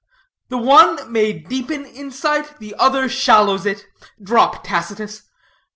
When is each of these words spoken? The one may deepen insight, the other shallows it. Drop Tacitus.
The 0.49 0.57
one 0.57 1.11
may 1.11 1.31
deepen 1.31 1.85
insight, 1.85 2.57
the 2.57 2.73
other 2.79 3.07
shallows 3.07 3.67
it. 3.67 3.85
Drop 4.19 4.63
Tacitus. 4.63 5.29